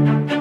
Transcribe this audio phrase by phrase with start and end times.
[0.00, 0.39] Hello and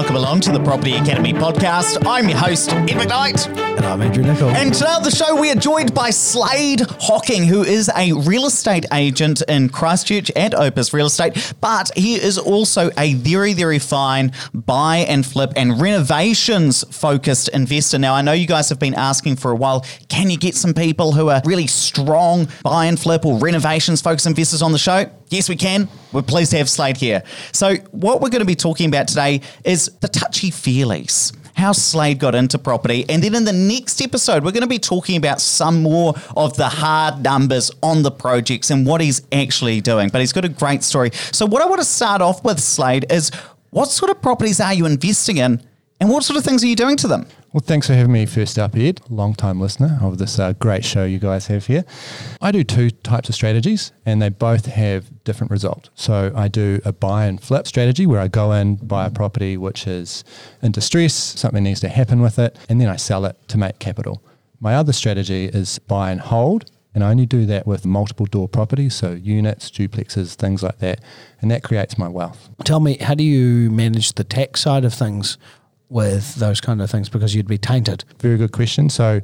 [0.00, 2.02] welcome along to the Property Academy podcast.
[2.06, 3.54] I'm your host, Ed McKnight.
[3.76, 4.48] And I'm Andrew Nicol.
[4.48, 8.46] And today on the show, we are joined by Slade Hocking, who is a real
[8.46, 13.78] estate agent in Christchurch at Opus Real Estate, but he is also a very, very
[13.78, 17.98] fine buy and flip and renovations focused investor.
[17.98, 20.72] Now, I know you guys have been asking for a while can you get some
[20.72, 25.10] people who are really strong buy and flip or renovations focused investors on the show?
[25.30, 25.88] Yes, we can.
[26.12, 27.22] We're pleased to have Slade here.
[27.52, 32.18] So, what we're going to be talking about today is the touchy feelies how Slade
[32.18, 33.04] got into property.
[33.08, 36.56] And then in the next episode, we're going to be talking about some more of
[36.56, 40.08] the hard numbers on the projects and what he's actually doing.
[40.08, 41.10] But he's got a great story.
[41.32, 43.30] So, what I want to start off with, Slade, is
[43.70, 45.62] what sort of properties are you investing in
[46.00, 47.26] and what sort of things are you doing to them?
[47.52, 50.84] Well, thanks for having me first up, Ed, long time listener of this uh, great
[50.84, 51.84] show you guys have here.
[52.40, 55.90] I do two types of strategies and they both have different results.
[55.96, 59.56] So I do a buy and flip strategy where I go in, buy a property
[59.56, 60.22] which is
[60.62, 63.80] in distress, something needs to happen with it, and then I sell it to make
[63.80, 64.22] capital.
[64.60, 68.48] My other strategy is buy and hold, and I only do that with multiple door
[68.48, 71.00] properties, so units, duplexes, things like that,
[71.40, 72.48] and that creates my wealth.
[72.64, 75.36] Tell me, how do you manage the tax side of things
[75.90, 78.04] with those kind of things because you'd be tainted?
[78.20, 78.88] Very good question.
[78.88, 79.20] So,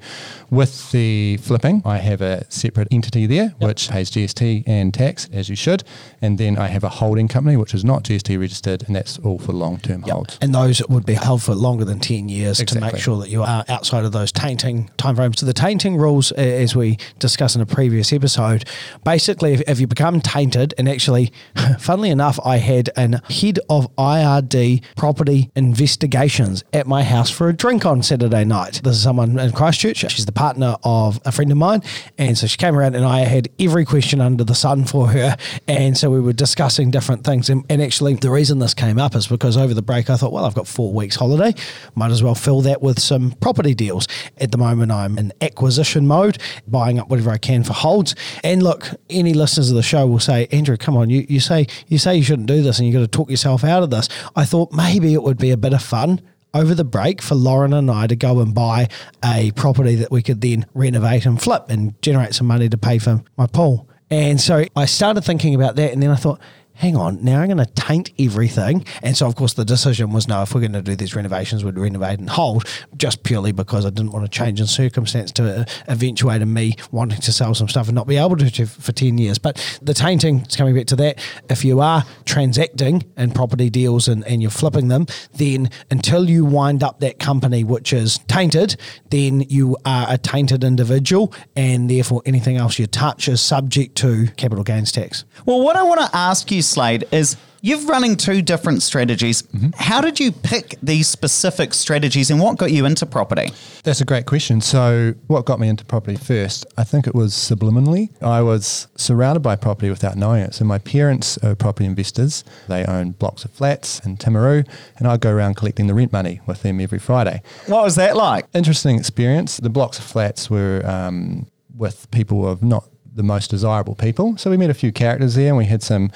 [0.50, 3.68] with the flipping, I have a separate entity there yep.
[3.68, 5.84] which pays GST and tax as you should,
[6.20, 9.38] and then I have a holding company which is not GST registered, and that's all
[9.38, 10.14] for long term yep.
[10.14, 10.38] holds.
[10.42, 12.88] And those would be held for longer than ten years exactly.
[12.88, 15.38] to make sure that you are outside of those tainting timeframes.
[15.38, 18.64] So the tainting rules, as we discussed in a previous episode,
[19.04, 21.32] basically, if, if you become tainted, and actually,
[21.78, 27.52] funnily enough, I had an head of IRD property investigations at my house for a
[27.52, 28.80] drink on Saturday night.
[28.84, 29.98] This is someone in Christchurch.
[30.10, 31.82] She's the partner of a friend of mine.
[32.18, 35.36] And so she came around and I had every question under the sun for her.
[35.68, 37.50] And so we were discussing different things.
[37.50, 40.32] And, and actually, the reason this came up is because over the break, I thought,
[40.32, 41.54] well, I've got four weeks holiday.
[41.94, 44.08] Might as well fill that with some property deals.
[44.38, 48.14] At the moment, I'm in acquisition mode, buying up whatever I can for holds.
[48.42, 51.66] And look, any listeners of the show will say, Andrew, come on, you, you say
[51.88, 54.08] you say you shouldn't do this and you've got to talk yourself out of this.
[54.34, 56.20] I thought maybe it would be a bit of fun
[56.54, 58.88] over the break for Lauren and I to go and buy
[59.24, 62.98] a property that we could then renovate and flip and generate some money to pay
[62.98, 63.88] for my pool.
[64.10, 66.40] And so I started thinking about that, and then I thought,
[66.76, 68.84] hang on, now I'm going to taint everything.
[69.02, 71.64] And so, of course, the decision was no, if we're going to do these renovations,
[71.64, 72.64] we'd renovate and hold,
[72.96, 76.76] just purely because I didn't want to change in circumstance to uh, eventuate in me
[76.90, 79.38] wanting to sell some stuff and not be able to for 10 years.
[79.38, 84.08] But the tainting, it's coming back to that, if you are transacting in property deals
[84.08, 88.76] and, and you're flipping them, then until you wind up that company which is tainted,
[89.10, 94.26] then you are a tainted individual and therefore anything else you touch is subject to
[94.36, 95.24] capital gains tax.
[95.46, 99.42] Well, what I want to ask you Slade, is you've running two different strategies.
[99.42, 99.70] Mm-hmm.
[99.76, 103.50] How did you pick these specific strategies and what got you into property?
[103.82, 104.60] That's a great question.
[104.60, 106.66] So, what got me into property first?
[106.76, 108.10] I think it was subliminally.
[108.22, 110.54] I was surrounded by property without knowing it.
[110.54, 112.44] So, my parents are property investors.
[112.68, 114.66] They own blocks of flats in Timaru,
[114.98, 117.42] and I'd go around collecting the rent money with them every Friday.
[117.66, 118.46] What was that like?
[118.54, 119.56] Interesting experience.
[119.58, 122.84] The blocks of flats were um, with people of not
[123.14, 124.36] the most desirable people.
[124.36, 126.10] So we met a few characters there, and we had some.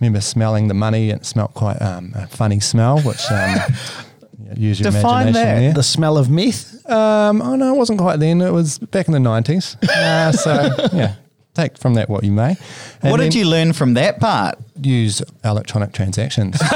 [0.00, 3.30] Remember smelling the money, and it smelled quite um, a funny smell, which.
[3.30, 3.56] Um,
[4.56, 5.60] use your Define imagination that.
[5.60, 5.72] there.
[5.72, 6.88] The smell of meth?
[6.88, 8.40] Um, oh no, it wasn't quite then.
[8.40, 9.76] It was back in the nineties.
[9.88, 11.14] Uh, so yeah,
[11.54, 12.56] take from that what you may.
[13.02, 14.58] And what did you learn from that part?
[14.80, 16.60] Use electronic transactions.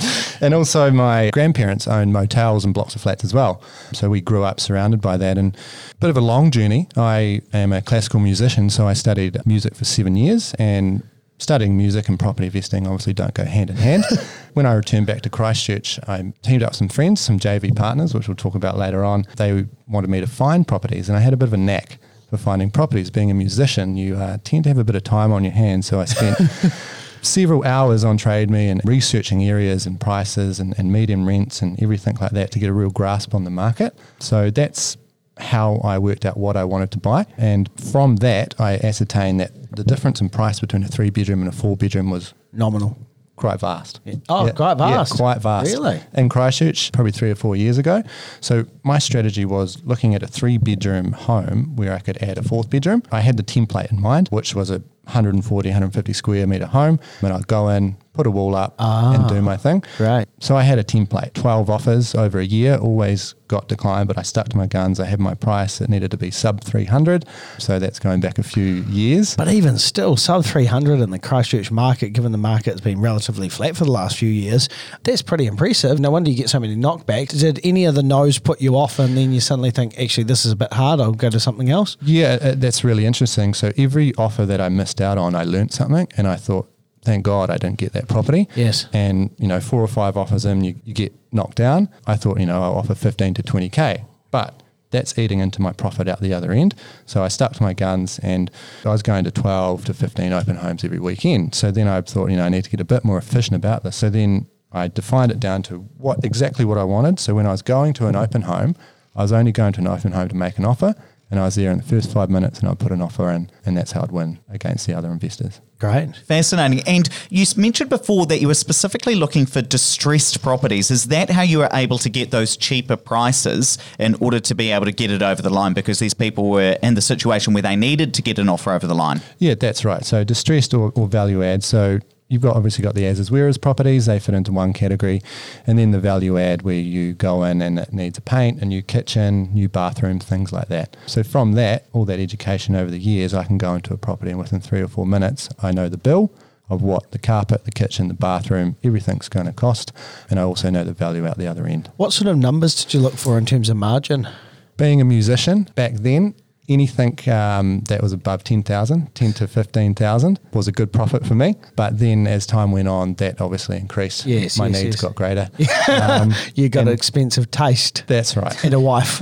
[0.40, 3.62] and also, my grandparents owned motels and blocks of flats as well.
[3.92, 5.38] So we grew up surrounded by that.
[5.38, 5.56] And
[5.92, 6.88] a bit of a long journey.
[6.96, 11.02] I am a classical musician, so I studied music for seven years and
[11.38, 14.04] studying music and property investing obviously don't go hand in hand.
[14.54, 18.14] when I returned back to Christchurch, I teamed up with some friends, some JV partners,
[18.14, 19.26] which we'll talk about later on.
[19.36, 21.98] They wanted me to find properties, and I had a bit of a knack
[22.30, 23.10] for finding properties.
[23.10, 25.86] Being a musician, you uh, tend to have a bit of time on your hands,
[25.86, 26.38] so I spent
[27.26, 31.80] several hours on Trade Me and researching areas and prices and, and medium rents and
[31.82, 33.96] everything like that to get a real grasp on the market.
[34.18, 34.96] So that's
[35.38, 37.26] how I worked out what I wanted to buy.
[37.36, 41.48] And from that, I ascertained that the difference in price between a three bedroom and
[41.48, 42.98] a four bedroom was nominal.
[43.36, 44.00] Quite vast.
[44.06, 44.14] Yeah.
[44.30, 45.12] Oh, yeah, quite vast.
[45.12, 45.70] Yeah, quite vast.
[45.70, 46.00] Really?
[46.14, 48.02] In Christchurch, probably three or four years ago.
[48.40, 52.42] So my strategy was looking at a three bedroom home where I could add a
[52.42, 53.02] fourth bedroom.
[53.12, 57.00] I had the template in mind, which was a 140, 150 square meter home.
[57.22, 59.84] And I'd go in, put a wall up ah, and do my thing.
[60.00, 60.26] Right.
[60.40, 64.22] So I had a template, 12 offers over a year, always got declined, but I
[64.22, 64.98] stuck to my guns.
[64.98, 65.80] I had my price.
[65.80, 67.24] It needed to be sub 300.
[67.58, 69.36] So that's going back a few years.
[69.36, 73.76] But even still, sub 300 in the Christchurch market, given the market's been relatively flat
[73.76, 74.68] for the last few years,
[75.04, 76.00] that's pretty impressive.
[76.00, 77.38] No wonder you get so many knockbacks.
[77.38, 80.44] Did any of the no's put you off and then you suddenly think, actually, this
[80.44, 81.96] is a bit hard, I'll go to something else?
[82.02, 83.54] Yeah, uh, that's really interesting.
[83.54, 86.70] So every offer that I missed out on, I learned something and I thought,
[87.02, 88.48] thank God I didn't get that property.
[88.54, 88.86] Yes.
[88.92, 91.88] And, you know, four or five offers in, you, you get knocked down.
[92.06, 94.04] I thought, you know, I'll offer 15 to 20K.
[94.30, 96.74] But that's eating into my profit out the other end.
[97.06, 98.50] So I stuck to my guns and
[98.84, 101.54] I was going to 12 to 15 open homes every weekend.
[101.54, 103.82] So then I thought, you know, I need to get a bit more efficient about
[103.82, 103.96] this.
[103.96, 107.20] So then I defined it down to what exactly what I wanted.
[107.20, 108.74] So when I was going to an open home,
[109.14, 110.94] I was only going to an open home to make an offer
[111.30, 113.50] and I was there in the first five minutes and I'd put an offer in,
[113.64, 115.60] and that's how I'd win against the other investors.
[115.78, 116.16] Great.
[116.16, 116.82] Fascinating.
[116.86, 120.90] And you mentioned before that you were specifically looking for distressed properties.
[120.90, 124.70] Is that how you were able to get those cheaper prices in order to be
[124.70, 127.62] able to get it over the line because these people were in the situation where
[127.62, 129.20] they needed to get an offer over the line?
[129.38, 130.04] Yeah, that's right.
[130.04, 131.62] So distressed or, or value add.
[131.62, 135.20] So you've got obviously got the as is whereas properties they fit into one category.
[135.66, 138.64] And then the value add where you go in and it needs a paint a
[138.64, 140.96] new kitchen new bathroom things like that.
[141.06, 144.30] So from that all that education over the years i can go into a property
[144.30, 146.32] and within three or four minutes i know the bill
[146.68, 149.92] of what the carpet the kitchen the bathroom everything's going to cost.
[150.28, 151.90] And i also know the value out the other end.
[151.96, 154.28] What sort of numbers did you look for in terms of margin?
[154.76, 156.34] Being a musician back then
[156.68, 161.54] anything um, that was above 10,000, 10 to 15,000 was a good profit for me.
[161.76, 164.26] But then as time went on, that obviously increased.
[164.26, 165.02] Yes, My yes, needs yes.
[165.02, 165.50] got greater.
[165.88, 168.04] Um, you got an expensive taste.
[168.06, 168.64] That's right.
[168.64, 169.20] And a wife.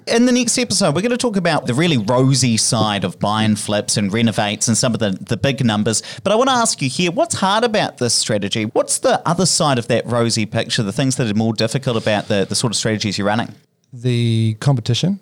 [0.06, 3.42] In the next episode, we're going to talk about the really rosy side of buy
[3.42, 6.02] and flips and renovates and some of the, the big numbers.
[6.22, 8.64] But I want to ask you here what's hard about this strategy?
[8.64, 12.28] What's the other side of that rosy picture, the things that are more difficult about
[12.28, 13.54] the, the sort of strategies you're running?
[13.92, 15.20] The competition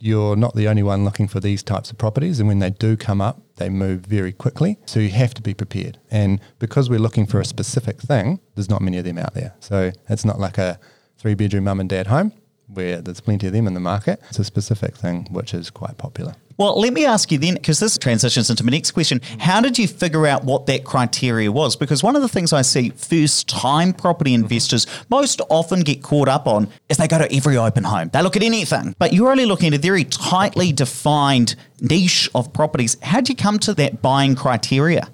[0.00, 2.38] you're not the only one looking for these types of properties.
[2.38, 4.78] And when they do come up, they move very quickly.
[4.86, 5.98] So you have to be prepared.
[6.10, 9.54] And because we're looking for a specific thing, there's not many of them out there.
[9.60, 10.78] So it's not like a
[11.18, 12.32] three bedroom mum and dad home
[12.68, 14.20] where there's plenty of them in the market.
[14.28, 16.34] It's a specific thing which is quite popular.
[16.58, 19.20] Well, let me ask you then, because this transitions into my next question.
[19.38, 21.76] How did you figure out what that criteria was?
[21.76, 26.26] Because one of the things I see first time property investors most often get caught
[26.26, 28.10] up on is they go to every open home.
[28.12, 32.52] They look at anything, but you're only looking at a very tightly defined niche of
[32.52, 32.96] properties.
[33.02, 35.08] How did you come to that buying criteria?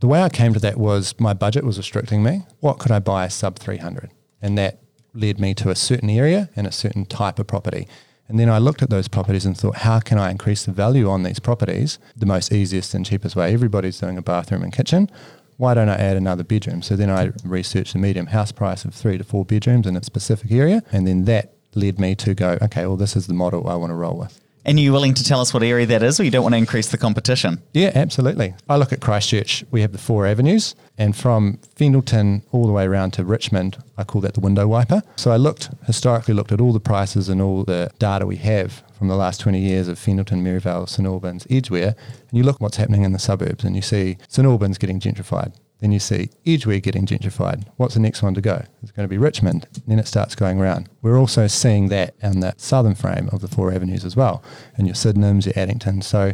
[0.00, 2.46] The way I came to that was my budget was restricting me.
[2.60, 4.10] What could I buy sub 300?
[4.40, 4.80] And that
[5.14, 7.88] led me to a certain area and a certain type of property.
[8.28, 11.08] And then I looked at those properties and thought, how can I increase the value
[11.10, 11.98] on these properties?
[12.16, 13.52] The most easiest and cheapest way.
[13.52, 15.10] Everybody's doing a bathroom and kitchen.
[15.56, 16.80] Why don't I add another bedroom?
[16.80, 20.02] So then I researched the medium house price of three to four bedrooms in a
[20.04, 20.84] specific area.
[20.92, 23.90] And then that led me to go, okay, well, this is the model I want
[23.90, 24.40] to roll with.
[24.64, 26.54] And are you willing to tell us what area that is, or you don't want
[26.54, 27.62] to increase the competition?
[27.72, 28.54] Yeah, absolutely.
[28.68, 32.84] I look at Christchurch, we have the four avenues, and from Fendalton all the way
[32.84, 35.02] around to Richmond, I call that the window wiper.
[35.16, 38.82] So I looked, historically looked at all the prices and all the data we have
[38.98, 41.94] from the last 20 years of Fendalton, Merivale, St Albans, Edgware,
[42.28, 45.54] and you look what's happening in the suburbs, and you see St Albans getting gentrified.
[45.80, 47.64] Then you see Edgware getting gentrified.
[47.76, 48.64] What's the next one to go?
[48.82, 49.66] It's going to be Richmond.
[49.86, 50.88] Then it starts going around.
[51.02, 54.42] We're also seeing that in the southern frame of the four avenues as well,
[54.76, 56.02] and your Sydenhams, your Addington.
[56.02, 56.32] So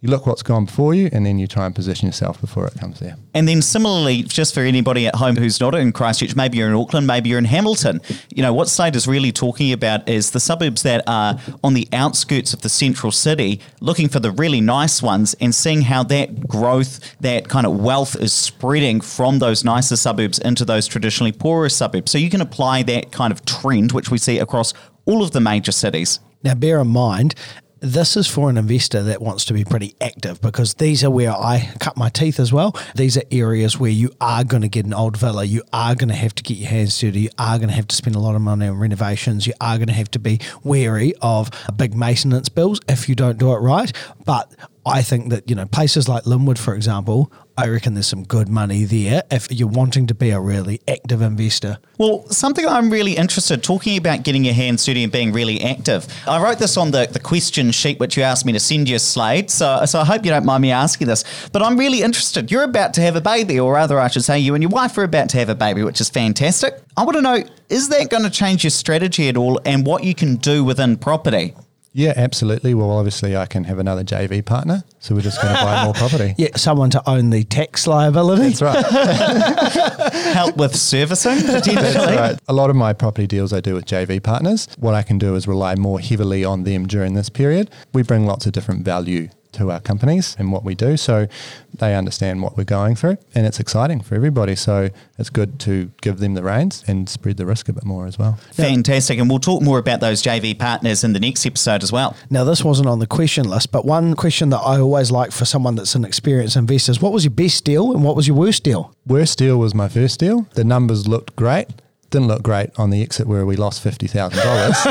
[0.00, 2.74] you look what's gone before you and then you try and position yourself before it
[2.74, 3.16] comes there.
[3.34, 6.74] And then similarly, just for anybody at home who's not in Christchurch, maybe you're in
[6.74, 10.40] Auckland, maybe you're in Hamilton, you know, what Slade is really talking about is the
[10.40, 15.02] suburbs that are on the outskirts of the central city, looking for the really nice
[15.02, 19.96] ones and seeing how that growth, that kind of wealth is spreading from those nicer
[19.96, 22.10] suburbs into those traditionally poorer suburbs.
[22.10, 24.72] So you can apply that kind of trend, which we see across
[25.04, 26.20] all of the major cities.
[26.42, 27.34] Now, bear in mind,
[27.80, 31.32] this is for an investor that wants to be pretty active because these are where
[31.32, 32.76] I cut my teeth as well.
[32.94, 36.10] These are areas where you are going to get an old villa, you are going
[36.10, 38.20] to have to get your hands dirty, you are going to have to spend a
[38.20, 41.94] lot of money on renovations, you are going to have to be wary of big
[41.94, 43.92] maintenance bills if you don't do it right.
[44.26, 44.54] But
[44.86, 48.48] I think that, you know, places like Linwood, for example, I reckon there's some good
[48.48, 51.76] money there if you're wanting to be a really active investor.
[51.98, 56.06] Well, something I'm really interested talking about getting your hands dirty and being really active.
[56.26, 58.98] I wrote this on the, the question sheet which you asked me to send you,
[58.98, 59.50] Slade.
[59.50, 61.24] So so I hope you don't mind me asking this.
[61.52, 62.50] But I'm really interested.
[62.50, 64.96] You're about to have a baby, or rather I should say you and your wife
[64.96, 66.80] are about to have a baby, which is fantastic.
[66.96, 70.04] I want to know, is that going to change your strategy at all and what
[70.04, 71.54] you can do within property?
[71.92, 72.72] Yeah, absolutely.
[72.74, 75.94] Well, obviously, I can have another JV partner, so we're just going to buy more
[75.94, 76.34] property.
[76.40, 78.50] Yeah, someone to own the tax liability.
[78.50, 80.12] That's right.
[80.32, 81.74] Help with servicing potentially.
[81.74, 82.38] That's right.
[82.48, 84.68] A lot of my property deals I do with JV partners.
[84.78, 87.70] What I can do is rely more heavily on them during this period.
[87.92, 90.96] We bring lots of different value to our companies and what we do.
[90.96, 91.26] So
[91.74, 94.54] they understand what we're going through and it's exciting for everybody.
[94.54, 98.06] So it's good to give them the reins and spread the risk a bit more
[98.06, 98.38] as well.
[98.52, 99.18] Fantastic.
[99.18, 102.16] And we'll talk more about those JV partners in the next episode as well.
[102.28, 105.44] Now, this wasn't on the question list, but one question that I always like for
[105.44, 108.36] someone that's an experienced investor is what was your best deal and what was your
[108.36, 108.94] worst deal?
[109.06, 110.46] Worst deal was my first deal.
[110.54, 111.68] The numbers looked great
[112.10, 114.76] didn't look great on the exit where we lost fifty thousand dollars.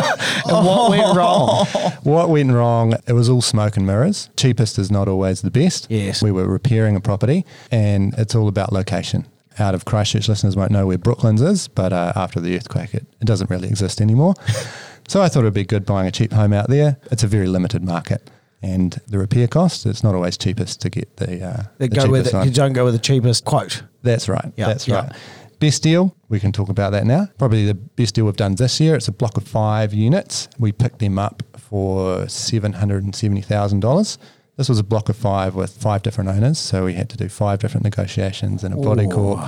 [0.46, 1.66] and what went wrong?
[2.04, 2.96] what went wrong?
[3.08, 4.30] It was all smoke and mirrors.
[4.38, 5.88] Cheapest is not always the best.
[5.90, 9.28] Yes, we were repairing a property, and it's all about location.
[9.58, 13.06] Out of Christchurch, listeners won't know where Brooklands is, but uh, after the earthquake, it,
[13.20, 14.36] it doesn't really exist anymore.
[15.10, 16.98] so I thought it'd be good buying a cheap home out there.
[17.12, 18.30] It's a very limited market
[18.62, 21.46] and the repair cost, it's not always cheapest to get the.
[21.46, 23.84] Uh, the go with it, you don't go with the cheapest quote.
[24.02, 24.52] That's right.
[24.56, 25.12] Yep, that's right.
[25.60, 27.28] Best deal, we can talk about that now.
[27.38, 28.96] Probably the best deal we've done this year.
[28.96, 30.48] It's a block of five units.
[30.58, 34.18] We picked them up for $770,000.
[34.56, 37.28] This was a block of five with five different owners, so we had to do
[37.30, 39.40] five different negotiations and a body corp.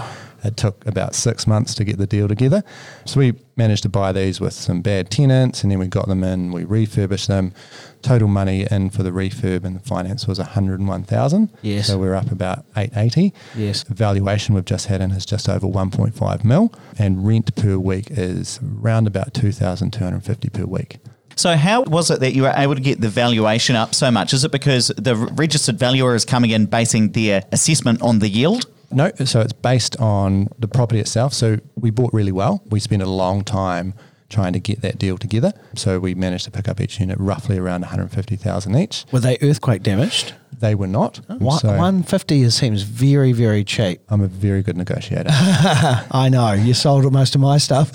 [0.43, 2.63] It took about six months to get the deal together.
[3.05, 6.23] So we managed to buy these with some bad tenants and then we got them
[6.23, 7.53] in, we refurbished them.
[8.01, 11.49] Total money in for the refurb and the finance was 101,000.
[11.61, 11.87] Yes.
[11.87, 13.33] So we're up about 880.
[13.55, 13.83] Yes.
[13.83, 18.07] The valuation we've just had in is just over 1.5 mil and rent per week
[18.09, 20.97] is around about 2,250 per week.
[21.35, 24.33] So, how was it that you were able to get the valuation up so much?
[24.33, 28.65] Is it because the registered valuer is coming in basing their assessment on the yield?
[28.91, 31.33] No, so it's based on the property itself.
[31.33, 32.63] So we bought really well.
[32.69, 33.93] We spent a long time
[34.31, 35.53] trying to get that deal together.
[35.75, 39.05] So we managed to pick up each unit roughly around 150,000 each.
[39.11, 40.33] Were they earthquake damaged?
[40.57, 41.19] They were not.
[41.29, 41.57] Oh.
[41.57, 44.01] So 150 seems very, very cheap.
[44.09, 45.29] I'm a very good negotiator.
[45.31, 46.53] I know.
[46.53, 47.91] You sold most of my stuff.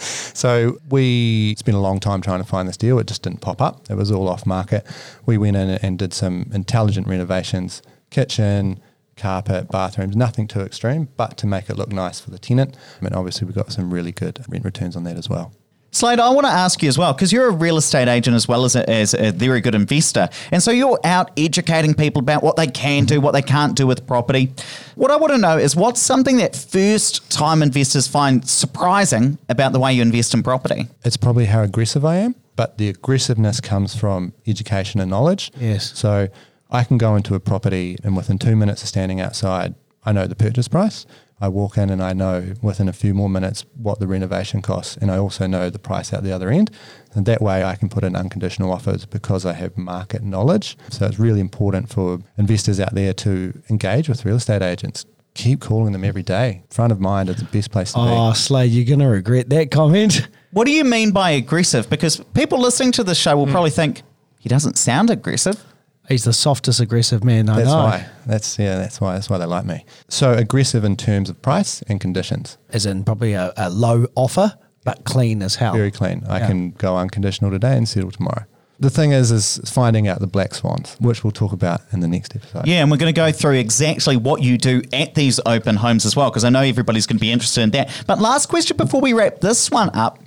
[0.00, 2.98] so we spent a long time trying to find this deal.
[2.98, 3.90] It just didn't pop up.
[3.90, 4.86] It was all off market.
[5.26, 8.80] We went in and did some intelligent renovations, kitchen,
[9.20, 12.76] carpet, bathrooms, nothing too extreme, but to make it look nice for the tenant.
[13.00, 15.52] And obviously, we've got some really good rent returns on that as well.
[15.92, 18.46] Slade, I want to ask you as well, because you're a real estate agent as
[18.46, 20.28] well as a, as a very good investor.
[20.52, 23.88] And so you're out educating people about what they can do, what they can't do
[23.88, 24.52] with property.
[24.94, 29.72] What I want to know is what's something that first time investors find surprising about
[29.72, 30.86] the way you invest in property?
[31.04, 35.50] It's probably how aggressive I am, but the aggressiveness comes from education and knowledge.
[35.58, 35.98] Yes.
[35.98, 36.28] So
[36.70, 39.74] I can go into a property and within two minutes of standing outside,
[40.04, 41.06] I know the purchase price.
[41.42, 44.96] I walk in and I know within a few more minutes what the renovation costs,
[44.98, 46.70] and I also know the price out the other end.
[47.14, 50.76] And that way, I can put in unconditional offers because I have market knowledge.
[50.90, 55.06] So it's really important for investors out there to engage with real estate agents.
[55.32, 56.62] Keep calling them every day.
[56.70, 58.10] Front of mind is the best place to oh, be.
[58.10, 60.28] Oh, Slade, you're going to regret that comment.
[60.52, 61.88] What do you mean by aggressive?
[61.88, 63.52] Because people listening to the show will mm.
[63.52, 64.02] probably think
[64.40, 65.64] he doesn't sound aggressive.
[66.10, 67.76] He's the softest aggressive man I that's know.
[67.76, 68.06] Why.
[68.26, 68.76] That's yeah.
[68.78, 69.14] That's why.
[69.14, 69.84] That's why they like me.
[70.08, 72.58] So aggressive in terms of price and conditions.
[72.70, 75.72] As in probably a, a low offer, but clean as hell.
[75.72, 76.24] Very clean.
[76.28, 76.48] I yeah.
[76.48, 78.44] can go unconditional today and settle tomorrow.
[78.80, 82.08] The thing is, is finding out the black swans, which we'll talk about in the
[82.08, 82.66] next episode.
[82.66, 86.06] Yeah, and we're going to go through exactly what you do at these open homes
[86.06, 88.04] as well, because I know everybody's going to be interested in that.
[88.06, 90.18] But last question before we wrap this one up: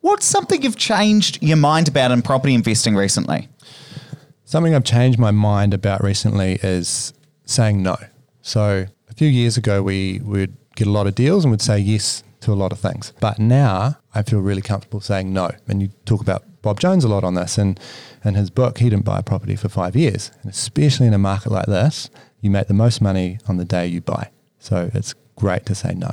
[0.00, 3.48] What's something you've changed your mind about in property investing recently?
[4.48, 7.12] Something I've changed my mind about recently is
[7.44, 7.98] saying no.
[8.40, 11.78] So a few years ago, we would get a lot of deals and would say
[11.78, 13.12] yes to a lot of things.
[13.20, 15.50] But now I feel really comfortable saying no.
[15.66, 17.58] And you talk about Bob Jones a lot on this.
[17.58, 17.78] And
[18.24, 20.30] in his book, he didn't buy a property for five years.
[20.40, 22.08] And especially in a market like this,
[22.40, 24.30] you make the most money on the day you buy.
[24.60, 26.12] So it's great to say no.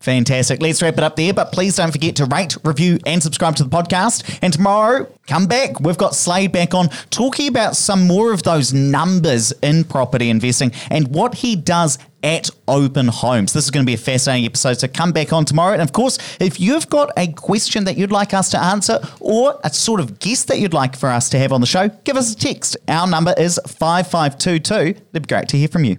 [0.00, 0.62] Fantastic.
[0.62, 1.34] Let's wrap it up there.
[1.34, 4.38] But please don't forget to rate, review, and subscribe to the podcast.
[4.40, 5.78] And tomorrow, come back.
[5.80, 10.72] We've got Slade back on talking about some more of those numbers in property investing
[10.90, 13.52] and what he does at open homes.
[13.52, 14.78] This is going to be a fascinating episode.
[14.78, 15.74] So come back on tomorrow.
[15.74, 19.60] And of course, if you've got a question that you'd like us to answer or
[19.64, 22.16] a sort of guest that you'd like for us to have on the show, give
[22.16, 22.76] us a text.
[22.88, 24.74] Our number is 5522.
[24.74, 25.98] It'd be great to hear from you.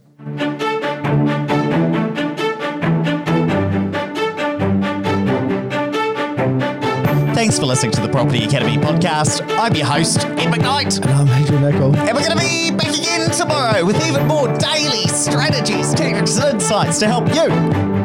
[7.52, 9.42] Thanks for listening to the Property Academy podcast.
[9.60, 11.02] I'm your host, Ed McKnight.
[11.02, 11.94] And I'm Andrew Nicol.
[11.98, 16.54] And we're going to be back again tomorrow with even more daily strategies, tactics, and
[16.54, 17.50] insights to help you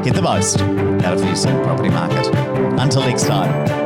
[0.03, 2.27] get the most out of the New Zealand property market.
[2.81, 3.86] Until next time.